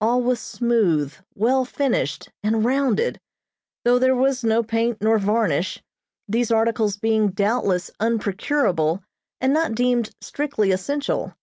All 0.00 0.22
was 0.22 0.38
smooth, 0.38 1.14
well 1.34 1.64
finished, 1.64 2.30
and 2.44 2.64
rounded, 2.64 3.18
though 3.84 3.98
there 3.98 4.14
was 4.14 4.44
no 4.44 4.62
paint 4.62 4.98
nor 5.02 5.18
varnish, 5.18 5.82
these 6.28 6.52
articles 6.52 6.96
being 6.96 7.30
doubtless 7.32 7.90
unprocurable 7.98 9.02
and 9.40 9.52
not 9.52 9.74
deemed 9.74 10.12
strictly 10.20 10.70
essential. 10.70 11.34